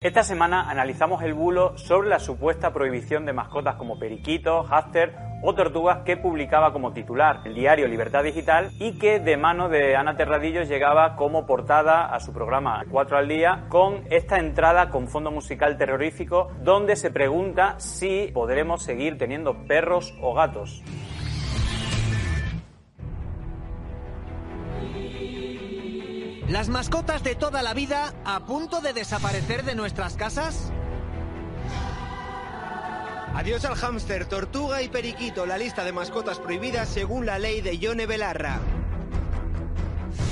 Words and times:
Esta 0.00 0.22
semana 0.22 0.70
analizamos 0.70 1.24
el 1.24 1.34
bulo 1.34 1.76
sobre 1.76 2.08
la 2.08 2.20
supuesta 2.20 2.72
prohibición 2.72 3.26
de 3.26 3.32
mascotas 3.32 3.74
como 3.74 3.98
periquitos, 3.98 4.68
hámster 4.68 5.16
o 5.42 5.56
tortugas 5.56 6.04
que 6.04 6.16
publicaba 6.16 6.72
como 6.72 6.92
titular 6.92 7.40
el 7.44 7.54
diario 7.54 7.88
Libertad 7.88 8.22
Digital 8.22 8.70
y 8.78 8.96
que 8.96 9.18
de 9.18 9.36
mano 9.36 9.68
de 9.68 9.96
Ana 9.96 10.16
Terradillo 10.16 10.62
llegaba 10.62 11.16
como 11.16 11.46
portada 11.46 12.14
a 12.14 12.20
su 12.20 12.32
programa 12.32 12.84
4 12.88 13.18
al 13.18 13.26
día 13.26 13.64
con 13.70 14.04
esta 14.08 14.38
entrada 14.38 14.88
con 14.90 15.08
fondo 15.08 15.32
musical 15.32 15.76
terrorífico 15.76 16.46
donde 16.62 16.94
se 16.94 17.10
pregunta 17.10 17.74
si 17.80 18.30
podremos 18.32 18.84
seguir 18.84 19.18
teniendo 19.18 19.66
perros 19.66 20.14
o 20.22 20.32
gatos. 20.32 20.80
¿Las 26.48 26.70
mascotas 26.70 27.22
de 27.22 27.34
toda 27.34 27.62
la 27.62 27.74
vida 27.74 28.14
a 28.24 28.46
punto 28.46 28.80
de 28.80 28.94
desaparecer 28.94 29.64
de 29.64 29.74
nuestras 29.74 30.16
casas? 30.16 30.72
Adiós 33.34 33.66
al 33.66 33.74
hámster, 33.74 34.24
tortuga 34.24 34.80
y 34.80 34.88
periquito, 34.88 35.44
la 35.44 35.58
lista 35.58 35.84
de 35.84 35.92
mascotas 35.92 36.38
prohibidas 36.38 36.88
según 36.88 37.26
la 37.26 37.38
ley 37.38 37.60
de 37.60 37.76
Yone 37.76 38.06
Belarra. 38.06 38.60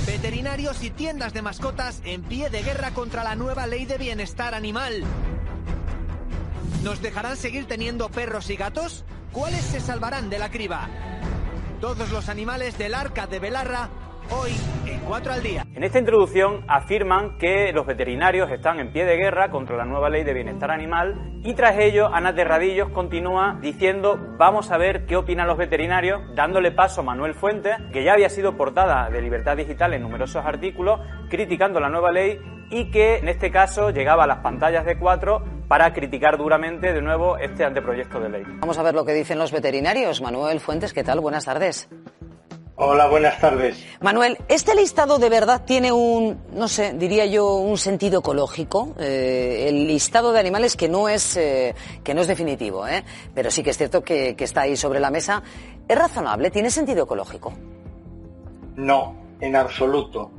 Veterinarios 0.07 0.83
y 0.83 0.89
tiendas 0.89 1.33
de 1.33 1.43
mascotas 1.43 2.01
en 2.03 2.23
pie 2.23 2.49
de 2.49 2.63
guerra 2.63 2.95
contra 2.95 3.23
la 3.23 3.35
nueva 3.35 3.67
ley 3.67 3.85
de 3.85 3.99
bienestar 3.99 4.55
animal. 4.55 5.03
¿Nos 6.83 6.99
dejarán 6.99 7.37
seguir 7.37 7.67
teniendo 7.67 8.09
perros 8.09 8.49
y 8.49 8.55
gatos? 8.55 9.05
¿Cuáles 9.31 9.61
se 9.61 9.79
salvarán 9.79 10.31
de 10.31 10.39
la 10.39 10.49
criba? 10.49 10.89
Todos 11.79 12.09
los 12.09 12.27
animales 12.27 12.75
del 12.79 12.95
arca 12.95 13.27
de 13.27 13.37
Belarra 13.37 13.91
hoy 14.31 14.51
en 15.07 15.11
4 15.11 15.33
al 15.33 15.43
día. 15.43 15.65
En 15.73 15.83
esta 15.83 15.99
introducción 15.99 16.65
afirman 16.67 17.37
que 17.37 17.71
los 17.71 17.85
veterinarios 17.85 18.51
están 18.51 18.79
en 18.79 18.91
pie 18.91 19.05
de 19.05 19.15
guerra 19.15 19.49
contra 19.49 19.77
la 19.77 19.85
nueva 19.85 20.09
ley 20.09 20.23
de 20.23 20.33
bienestar 20.33 20.69
animal 20.69 21.39
y 21.43 21.53
tras 21.53 21.77
ello 21.79 22.13
Ana 22.13 22.35
Terradillos 22.35 22.89
continúa 22.89 23.57
diciendo 23.61 24.19
vamos 24.37 24.69
a 24.71 24.77
ver 24.77 25.05
qué 25.05 25.15
opinan 25.15 25.47
los 25.47 25.57
veterinarios, 25.57 26.21
dándole 26.35 26.71
paso 26.71 27.01
a 27.01 27.03
Manuel 27.05 27.35
Fuentes, 27.35 27.77
que 27.93 28.03
ya 28.03 28.13
había 28.13 28.29
sido 28.29 28.57
portada 28.57 29.09
de 29.09 29.21
Libertad 29.21 29.55
Digital 29.55 29.93
en 29.93 30.01
numerosos 30.01 30.45
artículos 30.45 30.99
criticando 31.29 31.79
la 31.79 31.89
nueva 31.89 32.11
ley 32.11 32.39
y 32.69 32.91
que 32.91 33.17
en 33.17 33.29
este 33.29 33.49
caso 33.49 33.91
llegaba 33.91 34.25
a 34.25 34.27
las 34.27 34.39
pantallas 34.39 34.85
de 34.85 34.97
4 34.97 35.41
para 35.69 35.93
criticar 35.93 36.37
duramente 36.37 36.91
de 36.91 37.01
nuevo 37.01 37.37
este 37.37 37.63
anteproyecto 37.63 38.19
de 38.19 38.29
ley. 38.29 38.43
Vamos 38.59 38.77
a 38.77 38.83
ver 38.83 38.93
lo 38.93 39.05
que 39.05 39.13
dicen 39.13 39.39
los 39.39 39.53
veterinarios. 39.53 40.21
Manuel 40.21 40.59
Fuentes, 40.59 40.93
¿qué 40.93 41.03
tal? 41.03 41.21
Buenas 41.21 41.45
tardes. 41.45 41.89
Hola, 42.79 43.07
buenas 43.07 43.39
tardes. 43.39 43.83
Manuel, 44.01 44.37
¿este 44.49 44.75
listado 44.75 45.17
de 45.17 45.29
verdad 45.29 45.63
tiene 45.65 45.91
un, 45.91 46.37
no 46.53 46.67
sé, 46.67 46.93
diría 46.93 47.25
yo, 47.25 47.55
un 47.55 47.75
sentido 47.79 48.19
ecológico? 48.19 48.93
Eh, 48.99 49.65
el 49.67 49.87
listado 49.87 50.31
de 50.31 50.39
animales 50.39 50.75
que 50.75 50.87
no 50.87 51.09
es, 51.09 51.37
eh, 51.37 51.73
que 52.03 52.13
no 52.13 52.21
es 52.21 52.27
definitivo, 52.27 52.87
¿eh? 52.87 53.03
pero 53.33 53.49
sí 53.49 53.63
que 53.63 53.71
es 53.71 53.77
cierto 53.79 54.03
que, 54.03 54.35
que 54.35 54.43
está 54.43 54.61
ahí 54.61 54.77
sobre 54.77 54.99
la 54.99 55.09
mesa. 55.09 55.41
¿Es 55.87 55.97
razonable? 55.97 56.51
¿Tiene 56.51 56.69
sentido 56.69 57.05
ecológico? 57.05 57.51
No, 58.75 59.15
en 59.41 59.55
absoluto. 59.55 60.29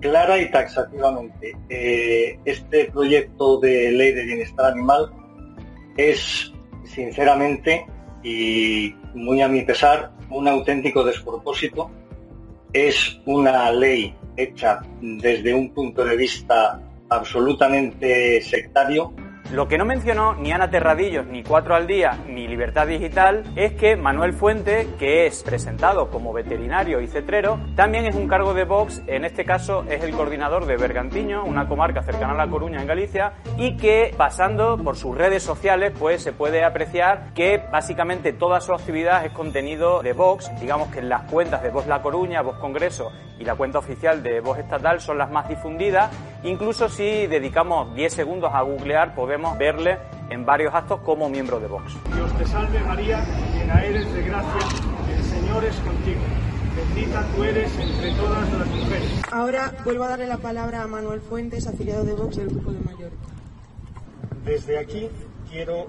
Clara 0.00 0.36
y 0.36 0.50
taxativamente. 0.50 1.56
Eh, 1.70 2.38
este 2.44 2.90
proyecto 2.90 3.58
de 3.58 3.90
ley 3.90 4.12
de 4.12 4.22
bienestar 4.24 4.66
animal 4.66 5.10
es, 5.96 6.52
sinceramente, 6.84 7.86
y 8.22 8.94
muy 9.14 9.40
a 9.40 9.48
mi 9.48 9.62
pesar, 9.62 10.13
un 10.30 10.48
auténtico 10.48 11.04
despropósito. 11.04 11.90
Es 12.72 13.20
una 13.26 13.70
ley 13.70 14.14
hecha 14.36 14.80
desde 15.00 15.54
un 15.54 15.72
punto 15.72 16.04
de 16.04 16.16
vista 16.16 16.80
absolutamente 17.08 18.42
sectario 18.42 19.12
lo 19.52 19.68
que 19.68 19.78
no 19.78 19.84
mencionó 19.84 20.34
ni 20.34 20.52
Ana 20.52 20.70
Terradillos, 20.70 21.26
ni 21.26 21.42
Cuatro 21.42 21.74
al 21.74 21.86
Día, 21.86 22.18
ni 22.26 22.48
Libertad 22.48 22.86
Digital 22.86 23.44
es 23.56 23.74
que 23.74 23.94
Manuel 23.94 24.32
Fuente, 24.32 24.88
que 24.98 25.26
es 25.26 25.42
presentado 25.42 26.10
como 26.10 26.32
veterinario 26.32 27.00
y 27.00 27.06
cetrero, 27.06 27.60
también 27.76 28.06
es 28.06 28.14
un 28.14 28.26
cargo 28.26 28.54
de 28.54 28.64
Vox, 28.64 29.02
en 29.06 29.24
este 29.24 29.44
caso 29.44 29.84
es 29.88 30.02
el 30.02 30.12
coordinador 30.12 30.66
de 30.66 30.76
Bergantiño, 30.76 31.44
una 31.44 31.68
comarca 31.68 32.02
cercana 32.02 32.32
a 32.32 32.46
La 32.46 32.48
Coruña 32.48 32.80
en 32.80 32.86
Galicia, 32.86 33.34
y 33.58 33.76
que 33.76 34.14
pasando 34.16 34.78
por 34.78 34.96
sus 34.96 35.16
redes 35.16 35.42
sociales 35.42 35.92
pues 35.98 36.22
se 36.22 36.32
puede 36.32 36.64
apreciar 36.64 37.32
que 37.34 37.58
básicamente 37.70 38.32
toda 38.32 38.60
su 38.60 38.72
actividad 38.72 39.24
es 39.26 39.32
contenido 39.32 40.02
de 40.02 40.14
Vox, 40.14 40.50
digamos 40.60 40.88
que 40.88 41.02
las 41.02 41.30
cuentas 41.30 41.62
de 41.62 41.70
Vox 41.70 41.86
La 41.86 42.02
Coruña, 42.02 42.42
Vox 42.42 42.58
Congreso 42.58 43.12
y 43.38 43.44
la 43.44 43.56
cuenta 43.56 43.78
oficial 43.78 44.22
de 44.22 44.40
Vox 44.40 44.60
Estatal 44.60 45.00
son 45.00 45.18
las 45.18 45.30
más 45.30 45.48
difundidas, 45.48 46.10
incluso 46.44 46.88
si 46.88 47.26
dedicamos 47.26 47.94
10 47.94 48.12
segundos 48.12 48.50
a 48.52 48.62
googlear 48.62 49.14
podemos 49.14 49.56
verle 49.58 49.98
en 50.30 50.44
varios 50.44 50.74
actos 50.74 51.00
como 51.00 51.28
miembro 51.28 51.58
de 51.60 51.66
Vox. 51.66 51.96
Dios 52.14 52.32
te 52.38 52.46
salve 52.46 52.80
María, 52.80 53.24
llena 53.52 53.84
eres 53.84 54.12
de 54.12 54.22
gracia, 54.22 54.60
el 55.16 55.22
Señor 55.24 55.64
es 55.64 55.76
contigo. 55.76 56.20
Bendita 56.76 57.24
tú 57.34 57.44
eres 57.44 57.78
entre 57.78 58.12
todas 58.12 58.52
las 58.52 58.66
mujeres. 58.66 59.22
Ahora 59.30 59.72
vuelvo 59.84 60.04
a 60.04 60.08
darle 60.08 60.26
la 60.26 60.38
palabra 60.38 60.82
a 60.82 60.86
Manuel 60.86 61.20
Fuentes, 61.20 61.66
afiliado 61.66 62.04
de 62.04 62.14
Vox 62.14 62.36
del 62.36 62.48
Grupo 62.48 62.72
de 62.72 62.80
Mallorca. 62.80 63.16
Desde 64.44 64.78
aquí 64.78 65.08
quiero 65.50 65.86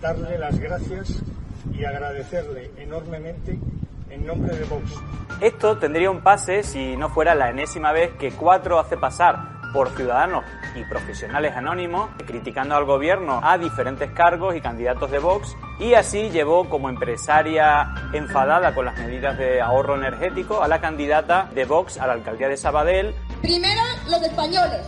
darle 0.00 0.38
las 0.38 0.58
gracias 0.58 1.22
y 1.72 1.84
agradecerle 1.84 2.70
enormemente 2.78 3.58
en 4.10 4.26
nombre 4.26 4.56
de 4.56 4.64
Vox. 4.64 4.94
Esto 5.40 5.78
tendría 5.78 6.10
un 6.10 6.22
pase 6.22 6.62
si 6.62 6.96
no 6.96 7.08
fuera 7.10 7.34
la 7.34 7.50
enésima 7.50 7.92
vez 7.92 8.12
que 8.12 8.32
Cuatro 8.32 8.78
hace 8.78 8.96
pasar 8.96 9.51
por 9.72 9.90
ciudadanos 9.90 10.44
y 10.74 10.84
profesionales 10.84 11.56
anónimos, 11.56 12.10
criticando 12.26 12.76
al 12.76 12.84
gobierno 12.84 13.40
a 13.42 13.58
diferentes 13.58 14.10
cargos 14.10 14.54
y 14.54 14.60
candidatos 14.60 15.10
de 15.10 15.18
Vox, 15.18 15.56
y 15.78 15.94
así 15.94 16.30
llevó 16.30 16.68
como 16.68 16.88
empresaria 16.88 17.94
enfadada 18.12 18.74
con 18.74 18.84
las 18.84 18.96
medidas 18.98 19.36
de 19.38 19.60
ahorro 19.60 19.96
energético 19.96 20.62
a 20.62 20.68
la 20.68 20.80
candidata 20.80 21.48
de 21.54 21.64
Vox 21.64 21.98
a 21.98 22.06
la 22.06 22.14
alcaldía 22.14 22.48
de 22.48 22.56
Sabadell. 22.56 23.14
Primero, 23.40 23.82
los 24.08 24.22
españoles. 24.22 24.86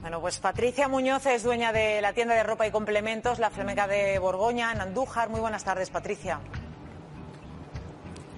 Bueno, 0.00 0.20
pues 0.20 0.38
Patricia 0.38 0.88
Muñoz 0.88 1.26
es 1.26 1.42
dueña 1.42 1.72
de 1.72 2.00
la 2.00 2.12
tienda 2.14 2.34
de 2.34 2.42
ropa 2.42 2.66
y 2.66 2.70
complementos 2.70 3.38
La 3.38 3.50
Flamenca 3.50 3.86
de 3.86 4.18
Borgoña, 4.18 4.72
en 4.72 4.80
Andújar. 4.80 5.28
Muy 5.28 5.40
buenas 5.40 5.62
tardes, 5.62 5.90
Patricia. 5.90 6.40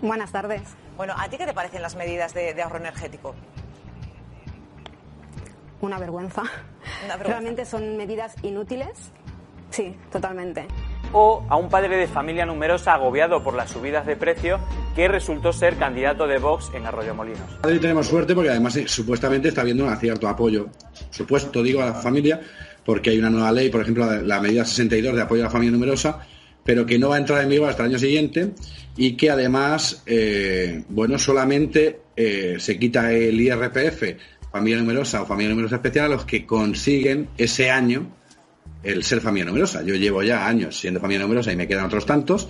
Buenas 0.00 0.32
tardes. 0.32 0.62
Bueno, 0.96 1.14
¿a 1.16 1.28
ti 1.28 1.38
qué 1.38 1.46
te 1.46 1.54
parecen 1.54 1.80
las 1.80 1.94
medidas 1.94 2.34
de, 2.34 2.52
de 2.52 2.62
ahorro 2.62 2.78
energético? 2.78 3.34
Una 5.82 5.98
vergüenza. 5.98 6.42
Realmente 7.20 7.64
son 7.64 7.96
medidas 7.96 8.34
inútiles. 8.42 9.12
Sí, 9.70 9.94
totalmente. 10.10 10.66
O 11.12 11.44
a 11.48 11.56
un 11.56 11.68
padre 11.68 11.96
de 11.96 12.06
familia 12.06 12.46
numerosa 12.46 12.94
agobiado 12.94 13.42
por 13.42 13.54
las 13.54 13.70
subidas 13.70 14.06
de 14.06 14.16
precios 14.16 14.60
que 14.94 15.08
resultó 15.08 15.52
ser 15.52 15.76
candidato 15.76 16.26
de 16.26 16.38
Vox 16.38 16.70
en 16.74 16.86
Arroyo 16.86 17.14
Molinos. 17.14 17.58
Tenemos 17.62 18.06
suerte 18.06 18.34
porque 18.34 18.50
además 18.50 18.76
eh, 18.76 18.84
supuestamente 18.86 19.48
está 19.48 19.62
habiendo 19.62 19.84
un 19.84 19.96
cierto 19.96 20.28
apoyo, 20.28 20.68
supuesto 21.10 21.62
digo, 21.62 21.82
a 21.82 21.86
la 21.86 21.94
familia, 21.94 22.40
porque 22.84 23.10
hay 23.10 23.18
una 23.18 23.30
nueva 23.30 23.52
ley, 23.52 23.70
por 23.70 23.82
ejemplo, 23.82 24.22
la 24.22 24.40
medida 24.40 24.64
62 24.64 25.14
de 25.14 25.22
apoyo 25.22 25.42
a 25.42 25.46
la 25.46 25.50
familia 25.50 25.72
numerosa, 25.72 26.20
pero 26.64 26.86
que 26.86 26.98
no 26.98 27.08
va 27.08 27.16
a 27.16 27.18
entrar 27.18 27.42
en 27.42 27.48
vigor 27.48 27.68
hasta 27.68 27.84
el 27.84 27.90
año 27.90 27.98
siguiente 27.98 28.52
y 28.96 29.16
que 29.16 29.30
además, 29.30 30.02
eh, 30.06 30.84
bueno, 30.88 31.18
solamente 31.18 32.00
eh, 32.14 32.56
se 32.58 32.78
quita 32.78 33.12
el 33.12 33.40
IRPF 33.40 34.02
familia 34.52 34.78
numerosa 34.78 35.22
o 35.22 35.26
familia 35.26 35.50
numerosa 35.50 35.76
especial 35.76 36.06
a 36.06 36.08
los 36.08 36.24
que 36.26 36.46
consiguen 36.46 37.30
ese 37.38 37.70
año 37.70 38.06
el 38.82 39.02
ser 39.02 39.20
familia 39.20 39.46
numerosa. 39.46 39.82
Yo 39.82 39.94
llevo 39.94 40.22
ya 40.22 40.46
años 40.46 40.78
siendo 40.78 41.00
familia 41.00 41.24
numerosa 41.24 41.52
y 41.52 41.56
me 41.56 41.66
quedan 41.66 41.86
otros 41.86 42.04
tantos 42.04 42.48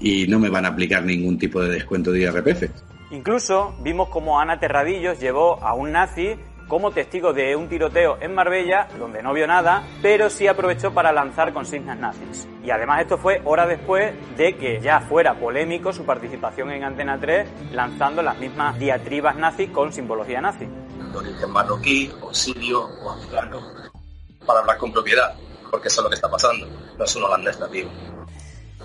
y 0.00 0.26
no 0.26 0.38
me 0.38 0.48
van 0.48 0.64
a 0.64 0.68
aplicar 0.68 1.04
ningún 1.04 1.38
tipo 1.38 1.62
de 1.62 1.70
descuento 1.70 2.10
de 2.10 2.20
IRPF. 2.20 2.64
Incluso 3.12 3.76
vimos 3.82 4.08
como 4.08 4.40
Ana 4.40 4.58
Terradillos 4.58 5.20
llevó 5.20 5.62
a 5.62 5.74
un 5.74 5.92
nazi 5.92 6.34
como 6.66 6.90
testigo 6.90 7.32
de 7.32 7.54
un 7.54 7.68
tiroteo 7.68 8.18
en 8.20 8.34
Marbella, 8.34 8.88
donde 8.98 9.22
no 9.22 9.32
vio 9.32 9.46
nada, 9.46 9.84
pero 10.02 10.28
sí 10.28 10.48
aprovechó 10.48 10.92
para 10.92 11.12
lanzar 11.12 11.52
consignas 11.52 11.96
nazis. 11.96 12.48
Y 12.64 12.70
además 12.70 13.02
esto 13.02 13.18
fue 13.18 13.40
hora 13.44 13.68
después 13.68 14.12
de 14.36 14.56
que 14.56 14.80
ya 14.80 14.98
fuera 14.98 15.38
polémico 15.38 15.92
su 15.92 16.04
participación 16.04 16.72
en 16.72 16.82
Antena 16.82 17.20
3, 17.20 17.48
lanzando 17.72 18.20
las 18.20 18.36
mismas 18.40 18.76
diatribas 18.80 19.36
nazis 19.36 19.70
con 19.70 19.92
simbología 19.92 20.40
nazi 20.40 20.66
de 21.22 21.30
origen 21.30 21.50
marroquí, 21.50 22.12
o 22.20 22.32
sirio, 22.34 22.90
o 23.02 23.10
afgano, 23.10 23.60
para 24.44 24.60
hablar 24.60 24.78
con 24.78 24.92
propiedad, 24.92 25.34
porque 25.70 25.88
eso 25.88 26.00
es 26.00 26.04
lo 26.04 26.10
que 26.10 26.16
está 26.16 26.30
pasando, 26.30 26.66
no 26.98 27.04
es 27.04 27.16
un 27.16 27.24
holandés 27.24 27.58
nativo. 27.58 27.90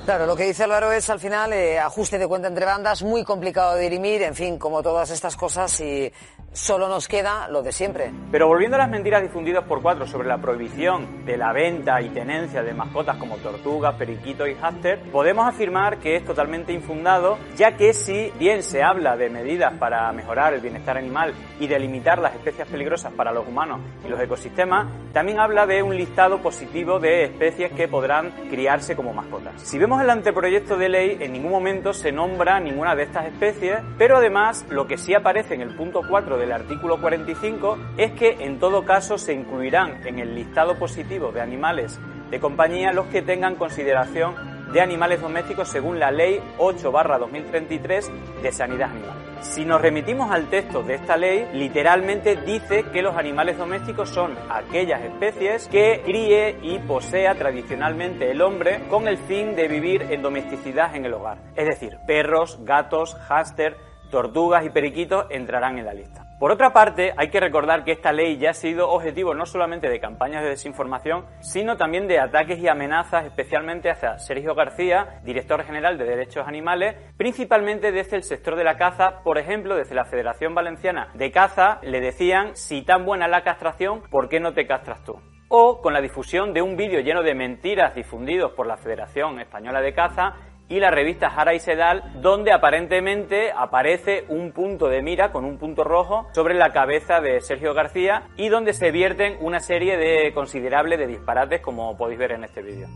Claro, 0.05 0.25
lo 0.25 0.35
que 0.35 0.45
dice 0.45 0.63
Álvaro 0.63 0.91
es 0.91 1.07
al 1.11 1.19
final 1.19 1.53
eh, 1.53 1.77
ajuste 1.77 2.17
de 2.17 2.27
cuenta 2.27 2.47
entre 2.47 2.65
bandas, 2.65 3.03
muy 3.03 3.23
complicado 3.23 3.75
de 3.75 3.83
dirimir, 3.83 4.23
en 4.23 4.33
fin, 4.33 4.57
como 4.57 4.81
todas 4.81 5.11
estas 5.11 5.35
cosas 5.35 5.79
y 5.79 6.11
solo 6.53 6.89
nos 6.89 7.07
queda 7.07 7.47
lo 7.47 7.61
de 7.61 7.71
siempre. 7.71 8.11
Pero 8.31 8.47
volviendo 8.47 8.75
a 8.75 8.79
las 8.79 8.89
mentiras 8.89 9.21
difundidas 9.21 9.63
por 9.65 9.81
cuatro 9.81 10.05
sobre 10.05 10.27
la 10.27 10.37
prohibición 10.37 11.25
de 11.25 11.37
la 11.37 11.53
venta 11.53 12.01
y 12.01 12.09
tenencia 12.09 12.61
de 12.61 12.73
mascotas 12.73 13.17
como 13.17 13.37
tortugas, 13.37 13.95
periquitos 13.95 14.49
y 14.49 14.55
hámster, 14.55 14.99
podemos 15.11 15.47
afirmar 15.47 15.99
que 15.99 16.17
es 16.17 16.25
totalmente 16.25 16.73
infundado, 16.73 17.37
ya 17.55 17.77
que 17.77 17.93
si 17.93 18.31
bien 18.37 18.63
se 18.63 18.83
habla 18.83 19.15
de 19.15 19.29
medidas 19.29 19.73
para 19.79 20.11
mejorar 20.11 20.53
el 20.53 20.61
bienestar 20.61 20.97
animal 20.97 21.33
y 21.59 21.67
de 21.67 21.79
limitar 21.79 22.19
las 22.19 22.35
especies 22.35 22.67
peligrosas 22.67 23.13
para 23.13 23.31
los 23.31 23.47
humanos 23.47 23.79
y 24.05 24.09
los 24.09 24.19
ecosistemas, 24.19 24.87
también 25.13 25.39
habla 25.39 25.65
de 25.65 25.83
un 25.83 25.95
listado 25.95 26.41
positivo 26.41 26.99
de 26.99 27.25
especies 27.25 27.71
que 27.71 27.87
podrán 27.87 28.31
criarse 28.49 28.95
como 28.95 29.13
mascotas. 29.13 29.61
Si 29.61 29.77
vemos 29.77 29.90
el 29.99 30.09
anteproyecto 30.09 30.77
de 30.77 30.87
ley, 30.87 31.17
en 31.19 31.33
ningún 31.33 31.51
momento 31.51 31.91
se 31.91 32.11
nombra 32.11 32.59
ninguna 32.59 32.95
de 32.95 33.03
estas 33.03 33.25
especies, 33.25 33.79
pero 33.97 34.17
además 34.17 34.63
lo 34.69 34.87
que 34.87 34.97
sí 34.97 35.13
aparece 35.13 35.55
en 35.55 35.61
el 35.61 35.75
punto 35.75 36.01
4 36.07 36.37
del 36.37 36.51
artículo 36.51 37.01
45 37.01 37.77
es 37.97 38.11
que 38.11 38.37
en 38.39 38.59
todo 38.59 38.85
caso 38.85 39.17
se 39.17 39.33
incluirán 39.33 40.07
en 40.07 40.19
el 40.19 40.35
listado 40.35 40.77
positivo 40.77 41.31
de 41.31 41.41
animales 41.41 41.99
de 42.29 42.39
compañía 42.39 42.93
los 42.93 43.07
que 43.07 43.21
tengan 43.21 43.55
consideración 43.55 44.35
de 44.71 44.81
animales 44.81 45.19
domésticos 45.19 45.67
según 45.67 45.99
la 45.99 46.11
Ley 46.11 46.39
8-2033 46.57 48.41
de 48.41 48.51
Sanidad 48.51 48.91
Animal. 48.91 49.30
Si 49.41 49.65
nos 49.65 49.81
remitimos 49.81 50.31
al 50.31 50.49
texto 50.49 50.83
de 50.83 50.95
esta 50.95 51.17
ley, 51.17 51.47
literalmente 51.53 52.35
dice 52.35 52.85
que 52.93 53.01
los 53.01 53.17
animales 53.17 53.57
domésticos 53.57 54.09
son 54.09 54.37
aquellas 54.49 55.01
especies 55.01 55.67
que 55.67 56.01
críe 56.05 56.57
y 56.61 56.77
posea 56.79 57.33
tradicionalmente 57.33 58.29
el 58.29 58.41
hombre 58.41 58.81
con 58.87 59.07
el 59.07 59.17
fin 59.17 59.55
de 59.55 59.67
vivir 59.67 60.03
en 60.03 60.21
domesticidad 60.21 60.95
en 60.95 61.05
el 61.05 61.15
hogar. 61.15 61.39
Es 61.55 61.65
decir, 61.65 61.97
perros, 62.05 62.59
gatos, 62.63 63.15
hámster, 63.27 63.77
tortugas 64.11 64.63
y 64.65 64.69
periquitos 64.69 65.25
entrarán 65.31 65.79
en 65.79 65.85
la 65.85 65.93
lista. 65.93 66.27
Por 66.41 66.51
otra 66.51 66.73
parte, 66.73 67.13
hay 67.17 67.29
que 67.29 67.39
recordar 67.39 67.83
que 67.83 67.91
esta 67.91 68.11
ley 68.11 68.37
ya 68.37 68.49
ha 68.49 68.53
sido 68.55 68.89
objetivo 68.89 69.35
no 69.35 69.45
solamente 69.45 69.89
de 69.89 69.99
campañas 69.99 70.41
de 70.41 70.49
desinformación, 70.49 71.25
sino 71.39 71.77
también 71.77 72.07
de 72.07 72.19
ataques 72.19 72.57
y 72.57 72.67
amenazas, 72.67 73.25
especialmente 73.25 73.91
hacia 73.91 74.17
Sergio 74.17 74.55
García, 74.55 75.21
director 75.23 75.63
general 75.63 75.99
de 75.99 76.05
Derechos 76.05 76.47
Animales, 76.47 76.95
principalmente 77.15 77.91
desde 77.91 78.15
el 78.15 78.23
sector 78.23 78.55
de 78.55 78.63
la 78.63 78.75
caza, 78.75 79.21
por 79.23 79.37
ejemplo, 79.37 79.75
desde 79.75 79.93
la 79.93 80.05
Federación 80.05 80.55
Valenciana 80.55 81.09
de 81.13 81.31
Caza, 81.31 81.79
le 81.83 82.01
decían, 82.01 82.55
si 82.55 82.81
tan 82.81 83.05
buena 83.05 83.27
la 83.27 83.43
castración, 83.43 84.01
¿por 84.09 84.27
qué 84.27 84.39
no 84.39 84.53
te 84.53 84.65
castras 84.65 85.03
tú? 85.03 85.21
O 85.47 85.79
con 85.79 85.93
la 85.93 86.01
difusión 86.01 86.53
de 86.53 86.61
un 86.61 86.75
vídeo 86.75 87.01
lleno 87.01 87.21
de 87.21 87.35
mentiras 87.35 87.93
difundidos 87.93 88.53
por 88.53 88.65
la 88.65 88.77
Federación 88.77 89.39
Española 89.39 89.81
de 89.81 89.93
Caza, 89.93 90.33
y 90.71 90.79
la 90.79 90.89
revista 90.89 91.29
Jara 91.29 91.53
y 91.53 91.59
Sedal, 91.59 92.01
donde 92.21 92.53
aparentemente 92.53 93.51
aparece 93.51 94.23
un 94.29 94.53
punto 94.53 94.87
de 94.87 95.01
mira 95.01 95.33
con 95.33 95.43
un 95.43 95.57
punto 95.57 95.83
rojo 95.83 96.29
sobre 96.33 96.53
la 96.53 96.71
cabeza 96.71 97.19
de 97.19 97.41
Sergio 97.41 97.73
García 97.73 98.23
y 98.37 98.47
donde 98.47 98.71
se 98.73 98.89
vierten 98.89 99.35
una 99.41 99.59
serie 99.59 99.97
de 99.97 100.33
considerables 100.33 100.97
de 100.97 101.07
disparates 101.07 101.59
como 101.59 101.97
podéis 101.97 102.19
ver 102.19 102.31
en 102.31 102.45
este 102.45 102.61
vídeo. 102.61 102.87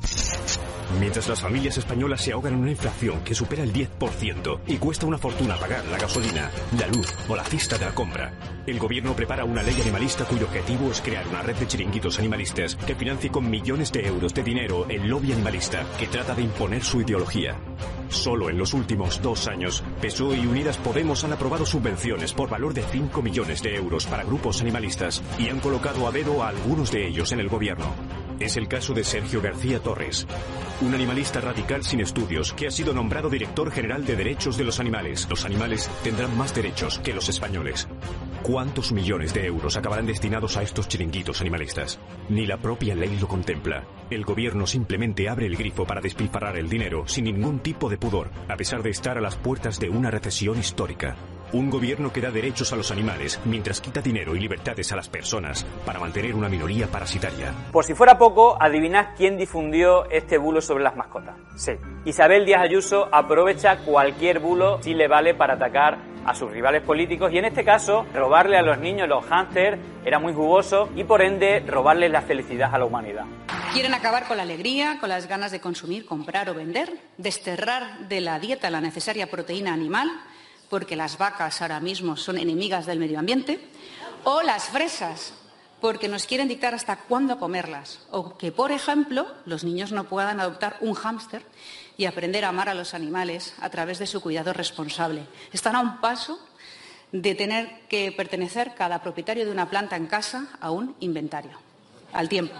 Mientras 0.99 1.27
las 1.27 1.41
familias 1.41 1.77
españolas 1.77 2.21
se 2.21 2.31
ahogan 2.31 2.53
en 2.53 2.59
una 2.59 2.71
inflación 2.71 3.19
que 3.23 3.35
supera 3.35 3.63
el 3.63 3.73
10% 3.73 4.59
y 4.67 4.77
cuesta 4.77 5.05
una 5.05 5.17
fortuna 5.17 5.57
pagar 5.57 5.83
la 5.85 5.97
gasolina, 5.97 6.49
la 6.79 6.87
luz 6.87 7.13
o 7.27 7.35
la 7.35 7.43
cista 7.43 7.77
de 7.77 7.85
la 7.85 7.93
compra, 7.93 8.33
el 8.65 8.79
gobierno 8.79 9.15
prepara 9.15 9.43
una 9.43 9.61
ley 9.61 9.79
animalista 9.81 10.25
cuyo 10.25 10.45
objetivo 10.45 10.89
es 10.91 11.01
crear 11.01 11.27
una 11.27 11.41
red 11.41 11.55
de 11.55 11.67
chiringuitos 11.67 12.17
animalistas 12.17 12.75
que 12.75 12.95
financie 12.95 13.29
con 13.29 13.49
millones 13.49 13.91
de 13.91 14.07
euros 14.07 14.33
de 14.33 14.43
dinero 14.43 14.85
el 14.89 15.07
lobby 15.07 15.33
animalista 15.33 15.85
que 15.99 16.07
trata 16.07 16.33
de 16.33 16.43
imponer 16.43 16.83
su 16.83 17.01
ideología. 17.01 17.57
Solo 18.09 18.49
en 18.49 18.57
los 18.57 18.73
últimos 18.73 19.21
dos 19.21 19.47
años, 19.47 19.83
PSOE 20.01 20.37
y 20.37 20.45
Unidas 20.45 20.77
Podemos 20.77 21.23
han 21.23 21.33
aprobado 21.33 21.65
subvenciones 21.65 22.33
por 22.33 22.49
valor 22.49 22.73
de 22.73 22.83
5 22.83 23.21
millones 23.21 23.61
de 23.61 23.75
euros 23.75 24.05
para 24.05 24.23
grupos 24.23 24.61
animalistas 24.61 25.21
y 25.37 25.49
han 25.49 25.59
colocado 25.59 26.07
a 26.07 26.11
dedo 26.11 26.41
a 26.41 26.49
algunos 26.49 26.91
de 26.91 27.07
ellos 27.07 27.31
en 27.33 27.39
el 27.39 27.49
gobierno. 27.49 27.93
Es 28.39 28.57
el 28.57 28.67
caso 28.67 28.93
de 28.93 29.03
Sergio 29.03 29.41
García 29.41 29.79
Torres, 29.79 30.27
un 30.81 30.93
animalista 30.93 31.39
radical 31.39 31.83
sin 31.83 32.01
estudios 32.01 32.53
que 32.53 32.67
ha 32.67 32.71
sido 32.71 32.93
nombrado 32.93 33.29
director 33.29 33.71
general 33.71 34.05
de 34.05 34.15
derechos 34.15 34.57
de 34.57 34.63
los 34.63 34.79
animales. 34.79 35.27
Los 35.29 35.45
animales 35.45 35.89
tendrán 36.03 36.35
más 36.37 36.53
derechos 36.53 36.99
que 36.99 37.13
los 37.13 37.29
españoles. 37.29 37.87
¿Cuántos 38.43 38.91
millones 38.91 39.33
de 39.33 39.45
euros 39.45 39.77
acabarán 39.77 40.05
destinados 40.05 40.57
a 40.57 40.63
estos 40.63 40.87
chiringuitos 40.87 41.41
animalistas? 41.41 41.99
Ni 42.29 42.45
la 42.45 42.57
propia 42.57 42.93
ley 42.93 43.17
lo 43.19 43.27
contempla. 43.27 43.85
El 44.09 44.23
gobierno 44.23 44.67
simplemente 44.67 45.29
abre 45.29 45.47
el 45.47 45.55
grifo 45.55 45.85
para 45.85 46.01
despilfarrar 46.01 46.57
el 46.57 46.69
dinero 46.69 47.07
sin 47.07 47.25
ningún 47.25 47.59
tipo 47.59 47.89
de 47.89 47.97
pudor, 47.97 48.29
a 48.47 48.55
pesar 48.55 48.83
de 48.83 48.91
estar 48.91 49.17
a 49.17 49.21
las 49.21 49.35
puertas 49.35 49.79
de 49.79 49.89
una 49.89 50.11
recesión 50.11 50.59
histórica. 50.59 51.15
Un 51.53 51.69
gobierno 51.69 52.11
que 52.11 52.21
da 52.21 52.31
derechos 52.31 52.73
a 52.73 52.75
los 52.75 52.91
animales 52.91 53.39
mientras 53.45 53.79
quita 53.79 54.01
dinero 54.01 54.35
y 54.35 54.39
libertades 54.39 54.91
a 54.91 54.95
las 54.95 55.09
personas 55.09 55.65
para 55.85 55.99
mantener 55.99 56.35
una 56.35 56.49
minoría 56.49 56.87
parasitaria. 56.87 57.53
Por 57.71 57.85
si 57.85 57.93
fuera 57.93 58.17
poco, 58.17 58.57
adivinad 58.59 59.15
quién 59.15 59.37
difundió 59.37 60.09
este 60.09 60.37
bulo 60.37 60.61
sobre 60.61 60.83
las 60.83 60.95
mascotas. 60.95 61.35
Sí, 61.55 61.73
Isabel 62.05 62.45
Díaz 62.45 62.61
Ayuso 62.61 63.07
aprovecha 63.11 63.77
cualquier 63.77 64.39
bulo 64.39 64.81
si 64.81 64.93
le 64.93 65.07
vale 65.07 65.33
para 65.35 65.53
atacar 65.53 65.97
a 66.25 66.33
sus 66.33 66.51
rivales 66.51 66.81
políticos 66.81 67.31
y 67.31 67.37
en 67.37 67.45
este 67.45 67.63
caso 67.63 68.05
robarle 68.13 68.57
a 68.57 68.63
los 68.63 68.79
niños 68.79 69.07
los 69.07 69.23
hámsters 69.25 69.77
era 70.03 70.19
muy 70.19 70.33
jugoso 70.33 70.89
y 70.95 71.03
por 71.03 71.21
ende 71.21 71.63
robarles 71.67 72.11
la 72.11 72.21
felicidad 72.21 72.73
a 72.73 72.79
la 72.79 72.85
humanidad. 72.85 73.25
Quieren 73.73 73.93
acabar 73.93 74.27
con 74.27 74.37
la 74.37 74.43
alegría, 74.43 74.97
con 74.99 75.09
las 75.09 75.27
ganas 75.27 75.51
de 75.51 75.59
consumir, 75.59 76.05
comprar 76.05 76.49
o 76.49 76.55
vender, 76.55 76.91
desterrar 77.17 78.07
de 78.07 78.21
la 78.21 78.39
dieta 78.39 78.69
la 78.69 78.81
necesaria 78.81 79.27
proteína 79.29 79.73
animal 79.73 80.09
porque 80.69 80.95
las 80.95 81.17
vacas 81.17 81.61
ahora 81.61 81.79
mismo 81.79 82.17
son 82.17 82.37
enemigas 82.37 82.85
del 82.85 82.99
medio 82.99 83.19
ambiente, 83.19 83.59
o 84.23 84.41
las 84.41 84.65
fresas, 84.65 85.33
porque 85.81 86.07
nos 86.07 86.25
quieren 86.25 86.47
dictar 86.47 86.73
hasta 86.73 86.95
cuándo 86.95 87.37
comerlas, 87.37 87.99
o 88.11 88.37
que, 88.37 88.51
por 88.51 88.71
ejemplo, 88.71 89.27
los 89.45 89.63
niños 89.63 89.91
no 89.91 90.05
puedan 90.05 90.39
adoptar 90.39 90.77
un 90.81 90.93
hámster 90.93 91.43
y 91.97 92.05
aprender 92.05 92.45
a 92.45 92.49
amar 92.49 92.69
a 92.69 92.73
los 92.73 92.93
animales 92.93 93.55
a 93.61 93.69
través 93.69 93.99
de 93.99 94.07
su 94.07 94.21
cuidado 94.21 94.53
responsable. 94.53 95.23
Están 95.53 95.75
a 95.75 95.81
un 95.81 96.01
paso 96.01 96.39
de 97.11 97.35
tener 97.35 97.81
que 97.87 98.11
pertenecer 98.11 98.73
cada 98.75 99.01
propietario 99.01 99.45
de 99.45 99.51
una 99.51 99.69
planta 99.69 99.95
en 99.95 100.07
casa 100.07 100.47
a 100.59 100.71
un 100.71 100.95
inventario, 100.99 101.57
al 102.13 102.27
tiempo. 102.27 102.55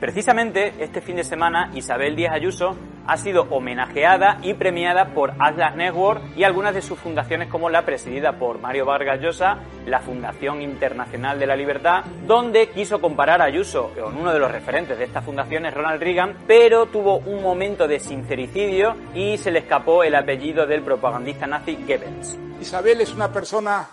Precisamente 0.00 0.74
este 0.78 1.00
fin 1.00 1.16
de 1.16 1.24
semana 1.24 1.70
Isabel 1.74 2.14
Díaz 2.16 2.34
Ayuso 2.34 2.76
ha 3.06 3.16
sido 3.16 3.46
homenajeada 3.50 4.38
y 4.42 4.54
premiada 4.54 5.14
por 5.14 5.34
Atlas 5.38 5.76
Network 5.76 6.22
y 6.36 6.44
algunas 6.44 6.74
de 6.74 6.82
sus 6.82 6.98
fundaciones 6.98 7.48
como 7.48 7.70
la 7.70 7.84
presidida 7.84 8.38
por 8.38 8.60
Mario 8.60 8.86
Vargas 8.86 9.20
Llosa, 9.20 9.58
la 9.86 10.00
Fundación 10.00 10.62
Internacional 10.62 11.38
de 11.38 11.46
la 11.46 11.56
Libertad, 11.56 12.04
donde 12.26 12.70
quiso 12.70 13.00
comparar 13.00 13.40
a 13.40 13.44
Ayuso 13.44 13.92
con 14.00 14.16
uno 14.16 14.32
de 14.32 14.38
los 14.38 14.50
referentes 14.50 14.98
de 14.98 15.04
estas 15.04 15.24
fundaciones, 15.24 15.72
Ronald 15.72 16.02
Reagan, 16.02 16.36
pero 16.46 16.86
tuvo 16.86 17.18
un 17.18 17.42
momento 17.42 17.86
de 17.86 18.00
sincericidio 18.00 18.96
y 19.14 19.38
se 19.38 19.50
le 19.50 19.60
escapó 19.60 20.02
el 20.02 20.14
apellido 20.14 20.66
del 20.66 20.82
propagandista 20.82 21.46
nazi 21.46 21.76
Goebbels. 21.76 22.36
Isabel 22.60 23.00
es 23.00 23.12
una 23.12 23.32
persona 23.32 23.88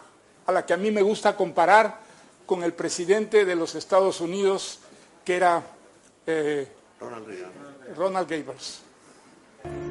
a 0.46 0.52
la 0.52 0.66
que 0.66 0.74
a 0.74 0.78
mí 0.78 0.92
me 0.92 1.02
gusta 1.02 1.36
comparar 1.36 2.00
con 2.46 2.64
el 2.64 2.74
presidente 2.74 3.46
de 3.46 3.56
los 3.56 3.76
Estados 3.76 4.20
Unidos, 4.22 4.80
que 5.24 5.36
era 5.36 5.62
eh, 6.26 6.68
Ronald 7.96 8.28
Goebbels. 8.28 8.84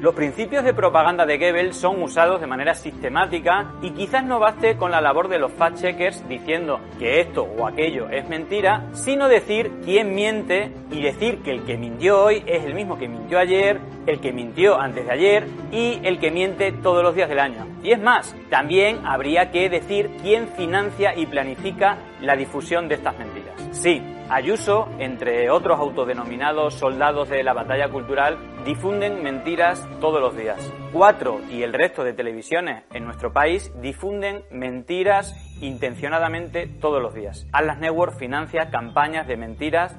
Los 0.03 0.15
principios 0.15 0.65
de 0.65 0.73
propaganda 0.73 1.25
de 1.25 1.37
Goebbels 1.37 1.77
son 1.77 2.03
usados 2.03 2.41
de 2.41 2.45
manera 2.45 2.75
sistemática 2.75 3.71
y 3.81 3.91
quizás 3.91 4.25
no 4.25 4.37
baste 4.37 4.75
con 4.75 4.91
la 4.91 4.99
labor 4.99 5.29
de 5.29 5.39
los 5.39 5.53
fact-checkers 5.53 6.27
diciendo 6.27 6.81
que 6.99 7.21
esto 7.21 7.43
o 7.43 7.65
aquello 7.65 8.09
es 8.09 8.27
mentira, 8.27 8.89
sino 8.91 9.29
decir 9.29 9.71
quién 9.85 10.13
miente 10.13 10.73
y 10.91 11.01
decir 11.01 11.41
que 11.41 11.51
el 11.51 11.63
que 11.63 11.77
mintió 11.77 12.21
hoy 12.21 12.43
es 12.45 12.65
el 12.65 12.73
mismo 12.73 12.97
que 12.97 13.07
mintió 13.07 13.39
ayer, 13.39 13.79
el 14.05 14.19
que 14.19 14.33
mintió 14.33 14.77
antes 14.77 15.05
de 15.05 15.13
ayer 15.13 15.47
y 15.71 16.01
el 16.03 16.19
que 16.19 16.31
miente 16.31 16.73
todos 16.73 17.01
los 17.01 17.15
días 17.15 17.29
del 17.29 17.39
año. 17.39 17.65
Y 17.81 17.91
es 17.91 18.01
más, 18.01 18.35
también 18.49 18.99
habría 19.05 19.51
que 19.51 19.69
decir 19.69 20.11
quién 20.21 20.49
financia 20.49 21.15
y 21.15 21.27
planifica 21.27 21.97
la 22.19 22.35
difusión 22.35 22.89
de 22.89 22.95
estas 22.95 23.17
mentiras. 23.17 23.53
Sí, 23.71 24.01
Ayuso, 24.29 24.87
entre 24.99 25.51
otros 25.51 25.79
autodenominados 25.79 26.75
soldados 26.75 27.29
de 27.29 27.43
la 27.43 27.53
batalla 27.53 27.89
cultural, 27.89 28.37
difunden 28.65 29.21
mentiras 29.23 29.85
todos 29.99 30.21
los 30.21 30.35
días. 30.37 30.59
Cuatro 30.91 31.41
y 31.49 31.63
el 31.63 31.73
resto 31.73 32.03
de 32.03 32.13
televisiones 32.13 32.83
en 32.93 33.05
nuestro 33.05 33.33
país 33.33 33.71
difunden 33.81 34.43
mentiras 34.51 35.35
intencionadamente 35.61 36.67
todos 36.67 37.01
los 37.01 37.13
días. 37.13 37.47
Atlas 37.51 37.79
Network 37.79 38.17
financia 38.17 38.69
campañas 38.69 39.27
de 39.27 39.37
mentiras, 39.37 39.95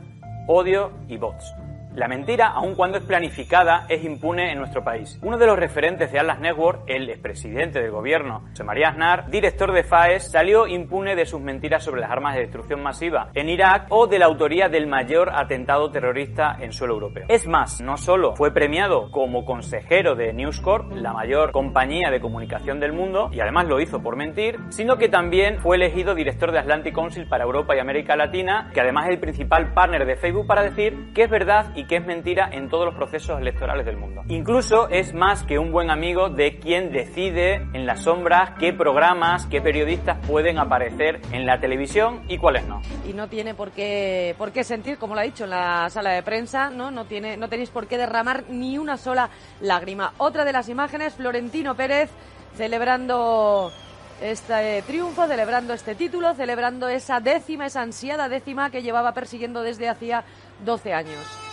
odio 0.46 0.92
y 1.08 1.16
bots. 1.16 1.63
La 1.94 2.08
mentira, 2.08 2.48
aun 2.48 2.74
cuando 2.74 2.98
es 2.98 3.04
planificada, 3.04 3.86
es 3.88 4.02
impune 4.02 4.50
en 4.50 4.58
nuestro 4.58 4.82
país. 4.82 5.16
Uno 5.22 5.38
de 5.38 5.46
los 5.46 5.56
referentes 5.56 6.10
de 6.10 6.18
Atlas 6.18 6.40
Network, 6.40 6.82
el 6.88 7.08
expresidente 7.08 7.80
del 7.80 7.92
gobierno, 7.92 8.42
José 8.50 8.64
María 8.64 8.88
Aznar, 8.88 9.30
director 9.30 9.72
de 9.72 9.84
FAES, 9.84 10.32
salió 10.32 10.66
impune 10.66 11.14
de 11.14 11.24
sus 11.24 11.40
mentiras 11.40 11.84
sobre 11.84 12.00
las 12.00 12.10
armas 12.10 12.34
de 12.34 12.40
destrucción 12.40 12.82
masiva 12.82 13.30
en 13.34 13.48
Irak 13.48 13.86
o 13.90 14.08
de 14.08 14.18
la 14.18 14.26
autoría 14.26 14.68
del 14.68 14.88
mayor 14.88 15.30
atentado 15.32 15.92
terrorista 15.92 16.56
en 16.58 16.72
suelo 16.72 16.94
europeo. 16.94 17.26
Es 17.28 17.46
más, 17.46 17.80
no 17.80 17.96
solo 17.96 18.34
fue 18.34 18.52
premiado 18.52 19.12
como 19.12 19.44
consejero 19.44 20.16
de 20.16 20.32
News 20.32 20.60
Corp, 20.60 20.90
la 20.94 21.12
mayor 21.12 21.52
compañía 21.52 22.10
de 22.10 22.20
comunicación 22.20 22.80
del 22.80 22.92
mundo, 22.92 23.30
y 23.32 23.38
además 23.38 23.68
lo 23.68 23.78
hizo 23.78 24.02
por 24.02 24.16
mentir, 24.16 24.58
sino 24.70 24.98
que 24.98 25.08
también 25.08 25.60
fue 25.60 25.76
elegido 25.76 26.16
director 26.16 26.50
de 26.50 26.58
Atlantic 26.58 26.92
Council 26.92 27.28
para 27.28 27.44
Europa 27.44 27.76
y 27.76 27.78
América 27.78 28.16
Latina, 28.16 28.72
que 28.74 28.80
además 28.80 29.04
es 29.04 29.12
el 29.12 29.20
principal 29.20 29.72
partner 29.74 30.06
de 30.06 30.16
Facebook 30.16 30.48
para 30.48 30.64
decir 30.64 31.12
que 31.14 31.22
es 31.22 31.30
verdad 31.30 31.66
y 31.76 31.83
que 31.86 31.96
es 31.96 32.06
mentira 32.06 32.48
en 32.52 32.68
todos 32.68 32.86
los 32.86 32.94
procesos 32.94 33.40
electorales 33.40 33.86
del 33.86 33.96
mundo. 33.96 34.22
Incluso 34.28 34.88
es 34.88 35.14
más 35.14 35.42
que 35.44 35.58
un 35.58 35.72
buen 35.72 35.90
amigo 35.90 36.28
de 36.28 36.58
quien 36.58 36.92
decide 36.92 37.66
en 37.72 37.86
las 37.86 38.02
sombras 38.02 38.52
qué 38.58 38.72
programas, 38.72 39.46
qué 39.46 39.60
periodistas 39.60 40.18
pueden 40.26 40.58
aparecer 40.58 41.20
en 41.32 41.46
la 41.46 41.60
televisión 41.60 42.22
y 42.28 42.38
cuáles 42.38 42.66
no. 42.66 42.80
Y 43.08 43.12
no 43.12 43.28
tiene 43.28 43.54
por 43.54 43.70
qué, 43.70 44.34
por 44.38 44.52
qué 44.52 44.64
sentir, 44.64 44.98
como 44.98 45.14
lo 45.14 45.20
ha 45.20 45.24
dicho 45.24 45.44
en 45.44 45.50
la 45.50 45.88
sala 45.90 46.10
de 46.10 46.22
prensa, 46.22 46.70
¿no? 46.70 47.04
Tiene, 47.04 47.36
no 47.36 47.48
tenéis 47.48 47.70
por 47.70 47.86
qué 47.86 47.98
derramar 47.98 48.44
ni 48.48 48.78
una 48.78 48.96
sola 48.96 49.30
lágrima. 49.60 50.12
Otra 50.18 50.44
de 50.44 50.52
las 50.52 50.68
imágenes, 50.68 51.14
Florentino 51.14 51.74
Pérez 51.74 52.10
celebrando 52.56 53.72
este 54.20 54.82
triunfo, 54.82 55.26
celebrando 55.26 55.74
este 55.74 55.94
título, 55.94 56.34
celebrando 56.34 56.88
esa 56.88 57.20
décima, 57.20 57.66
esa 57.66 57.82
ansiada 57.82 58.28
décima 58.28 58.70
que 58.70 58.82
llevaba 58.82 59.12
persiguiendo 59.12 59.62
desde 59.62 59.88
hacía 59.88 60.24
12 60.64 60.94
años. 60.94 61.43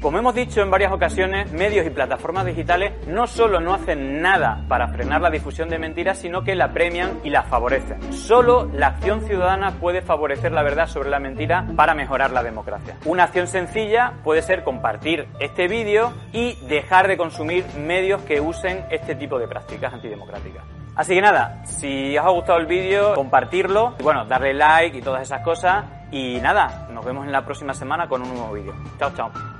Como 0.00 0.18
hemos 0.18 0.34
dicho 0.34 0.60
en 0.62 0.70
varias 0.70 0.92
ocasiones, 0.92 1.52
medios 1.52 1.86
y 1.86 1.90
plataformas 1.90 2.44
digitales 2.44 2.92
no 3.06 3.26
solo 3.26 3.60
no 3.60 3.74
hacen 3.74 4.20
nada 4.20 4.64
para 4.68 4.88
frenar 4.88 5.20
la 5.20 5.30
difusión 5.30 5.68
de 5.68 5.78
mentiras, 5.78 6.18
sino 6.18 6.42
que 6.42 6.54
la 6.54 6.72
premian 6.72 7.20
y 7.22 7.30
la 7.30 7.44
favorecen. 7.44 8.12
Solo 8.12 8.68
la 8.72 8.88
acción 8.88 9.20
ciudadana 9.22 9.72
puede 9.72 10.02
favorecer 10.02 10.52
la 10.52 10.62
verdad 10.62 10.88
sobre 10.88 11.10
la 11.10 11.20
mentira 11.20 11.66
para 11.76 11.94
mejorar 11.94 12.32
la 12.32 12.42
democracia. 12.42 12.96
Una 13.04 13.24
acción 13.24 13.46
sencilla 13.46 14.14
puede 14.24 14.42
ser 14.42 14.64
compartir 14.64 15.28
este 15.38 15.68
vídeo 15.68 16.12
y 16.32 16.56
dejar 16.66 17.06
de 17.06 17.16
consumir 17.16 17.64
medios 17.76 18.22
que 18.22 18.40
usen 18.40 18.84
este 18.90 19.14
tipo 19.14 19.38
de 19.38 19.46
prácticas 19.46 19.92
antidemocráticas. 19.92 20.64
Así 20.94 21.14
que 21.14 21.22
nada, 21.22 21.64
si 21.64 22.16
os 22.18 22.26
ha 22.26 22.30
gustado 22.30 22.58
el 22.58 22.66
vídeo, 22.66 23.14
compartirlo, 23.14 23.94
bueno, 24.02 24.24
darle 24.26 24.52
like 24.52 24.98
y 24.98 25.00
todas 25.00 25.22
esas 25.22 25.40
cosas. 25.42 25.84
Y 26.10 26.38
nada, 26.40 26.88
nos 26.90 27.04
vemos 27.04 27.24
en 27.24 27.32
la 27.32 27.44
próxima 27.44 27.72
semana 27.72 28.06
con 28.08 28.20
un 28.20 28.28
nuevo 28.28 28.52
vídeo. 28.52 28.74
Chao, 28.98 29.10
chao. 29.16 29.51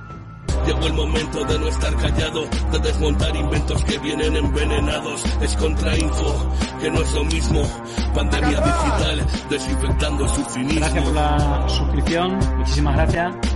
Llegó 0.65 0.87
el 0.87 0.93
momento 0.93 1.43
de 1.45 1.59
no 1.59 1.67
estar 1.67 1.95
callado, 1.97 2.45
de 2.71 2.79
desmontar 2.79 3.35
inventos 3.35 3.83
que 3.83 3.97
vienen 3.99 4.35
envenenados. 4.35 5.23
Es 5.41 5.55
contrainfo, 5.57 6.49
que 6.79 6.89
no 6.89 7.01
es 7.01 7.13
lo 7.13 7.23
mismo. 7.25 7.61
Pandemia 8.13 8.61
digital, 8.61 9.25
desinfectando 9.49 10.27
su 10.27 10.43
cinismo. 10.45 10.79
Gracias 10.79 11.03
por 11.03 11.13
la 11.13 11.69
suscripción, 11.69 12.39
muchísimas 12.57 12.95
gracias. 12.95 13.52